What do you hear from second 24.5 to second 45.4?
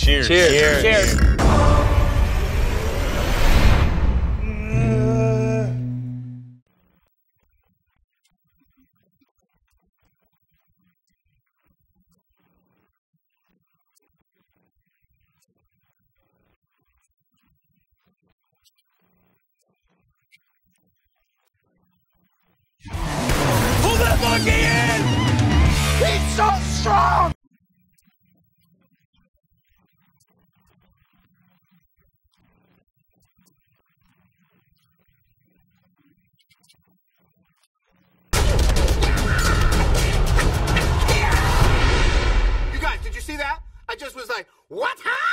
in! He's so strong! What? Huh?